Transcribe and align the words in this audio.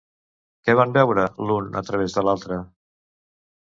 Què 0.67 0.75
van 0.79 0.95
veure, 0.95 1.27
l'un 1.51 1.71
a 1.85 1.87
través 1.93 2.19
de 2.19 2.29
l'altre? 2.29 2.63